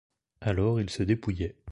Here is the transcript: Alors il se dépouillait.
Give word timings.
Alors 0.41 0.81
il 0.81 0.89
se 0.89 1.03
dépouillait. 1.03 1.55